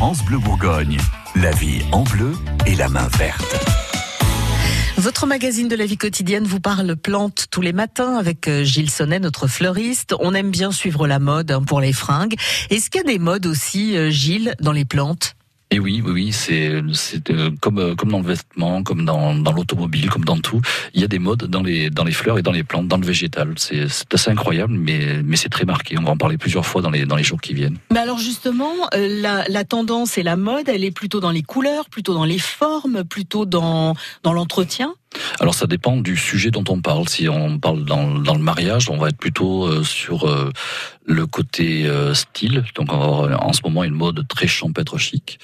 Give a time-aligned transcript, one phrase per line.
[0.00, 0.96] France Bleu Bourgogne.
[1.34, 2.32] La vie en bleu
[2.64, 3.54] et la main verte.
[4.96, 8.88] Votre magazine de la vie quotidienne vous parle plantes tous les matins avec euh, Gilles
[8.88, 10.14] Sonnet, notre fleuriste.
[10.18, 12.36] On aime bien suivre la mode hein, pour les fringues.
[12.70, 15.36] Est-ce qu'il y a des modes aussi, euh, Gilles, dans les plantes?
[15.72, 19.52] Et oui, oui, oui, c'est euh, comme euh, comme dans le vêtement, comme dans dans
[19.52, 20.60] l'automobile, comme dans tout.
[20.94, 22.96] Il y a des modes dans les dans les fleurs et dans les plantes, dans
[22.96, 23.54] le végétal.
[23.56, 25.96] C'est c'est assez incroyable, mais mais c'est très marqué.
[25.96, 27.78] On va en parler plusieurs fois dans les dans les jours qui viennent.
[27.92, 31.42] Mais alors justement, euh, la la tendance et la mode, elle est plutôt dans les
[31.42, 34.94] couleurs, plutôt dans les formes, plutôt dans dans l'entretien?
[35.40, 37.08] Alors ça dépend du sujet dont on parle.
[37.08, 40.50] Si on parle dans, dans le mariage, on va être plutôt euh, sur euh,
[41.06, 42.62] le côté euh, style.
[42.74, 45.38] Donc on va avoir en ce moment une mode très champêtre chic.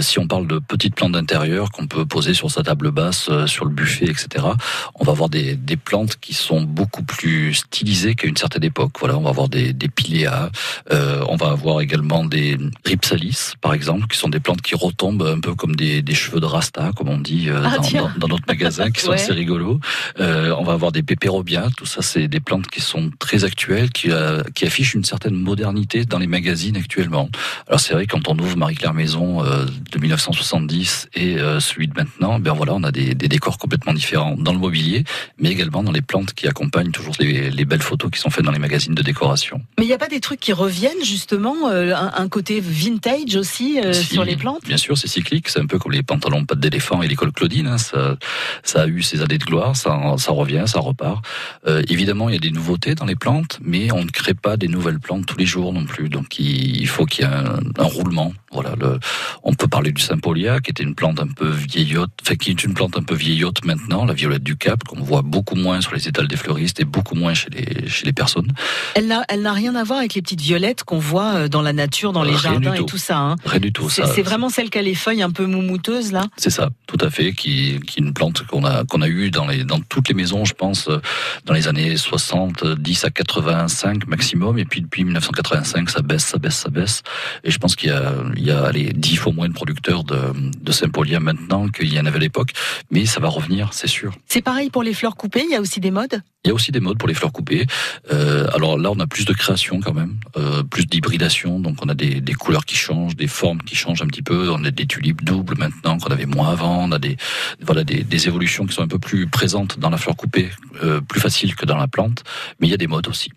[0.00, 3.64] si on parle de petites plantes d'intérieur qu'on peut poser sur sa table basse, sur
[3.64, 4.46] le buffet, etc.,
[4.94, 8.92] on va avoir des, des plantes qui sont beaucoup plus stylisées qu'à une certaine époque.
[9.00, 10.50] Voilà, on va avoir des, des piléas,
[10.90, 15.40] on va avoir également des ripsalis, par exemple, qui sont des plantes qui retombent un
[15.40, 18.46] peu comme des, des cheveux de rasta, comme on dit ah, dans, dans, dans, notre
[18.46, 19.80] magasin, qui sont c'est rigolo.
[20.18, 23.90] Euh, on va avoir des pépérobias, tout ça, c'est des plantes qui sont très actuelles,
[23.90, 27.28] qui, euh, qui affichent une certaine modernité dans les magazines actuellement.
[27.68, 31.94] Alors c'est vrai quand on ouvre Marie-Claire Maison euh, de 1970 et euh, celui de
[31.94, 35.04] maintenant, ben voilà, on a des, des, décors complètement différents dans le mobilier,
[35.38, 38.44] mais également dans les plantes qui accompagnent toujours les, les belles photos qui sont faites
[38.44, 39.62] dans les magazines de décoration.
[39.80, 43.34] Mais il n'y a pas des trucs qui reviennent justement, euh, un, un, côté vintage
[43.34, 44.62] aussi sur les plantes?
[44.66, 47.66] Bien sûr, c'est cyclique, c'est un peu comme les pantalons pattes d'éléphant et l'école Claudine.
[47.66, 48.18] Hein, ça,
[48.62, 51.24] ça a eu ses années de gloire, ça, ça revient, ça repart.
[51.66, 54.58] Euh, évidemment, il y a des nouveautés dans les plantes, mais on ne crée pas
[54.58, 56.10] des nouvelles plantes tous les jours non plus.
[56.10, 58.34] Donc il, faut qu'il y ait un, un, roulement.
[58.52, 58.98] Voilà, le,
[59.44, 62.64] on peut parler du Sympolia, qui était une plante un peu vieillotte, enfin qui est
[62.64, 65.94] une plante un peu vieillotte maintenant, la violette du Cap, qu'on voit beaucoup moins sur
[65.94, 68.52] les étals des fleuristes et beaucoup moins chez les, chez les personnes.
[68.94, 71.72] Elle n'a n'a rien à voir avec les petites violettes qu'on voit euh, dans la
[71.72, 73.18] nature, dans les jardins et tout ça.
[73.18, 73.36] Hein.
[73.44, 73.88] Rien du tout.
[73.88, 76.26] C'est vraiment celle qui a les feuilles un peu moumouteuses là.
[76.36, 79.30] C'est ça, tout à fait, qui, qui est une plante qu'on a qu'on a eu
[79.30, 80.98] dans les dans toutes les maisons, je pense, euh,
[81.44, 86.56] dans les années 70 à 85 maximum, et puis depuis 1985, ça baisse, ça baisse,
[86.56, 87.02] ça baisse.
[87.44, 90.04] Et je pense qu'il y a il y a les dix fois moins de producteurs
[90.04, 90.18] de,
[90.60, 92.52] de Saint-Paulien maintenant qu'il y en avait à l'époque,
[92.90, 94.12] mais ça va revenir, c'est sûr.
[94.26, 96.22] C'est pareil pour les fleurs coupées, il y a aussi des modes?
[96.44, 97.66] Il y a aussi des modes pour les fleurs coupées.
[98.12, 101.88] Euh, alors là, on a plus de création quand même, euh, plus d'hybridation, donc on
[101.88, 104.70] a des, des, couleurs qui changent, des formes qui changent un petit peu, on a
[104.70, 107.16] des tulipes doubles maintenant qu'on avait moins avant, on a des,
[107.60, 110.50] voilà, des, des, évolutions qui sont un peu plus présentes dans la fleur coupée,
[110.82, 112.24] euh, plus faciles que dans la plante,
[112.58, 113.30] mais il y a des modes aussi.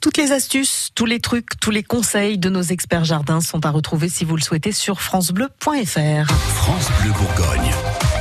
[0.00, 3.70] Toutes les astuces, tous les trucs, tous les conseils de nos experts jardins sont à
[3.70, 6.32] retrouver si vous le souhaitez sur francebleu.fr.
[6.32, 8.13] France Bleu Bourgogne.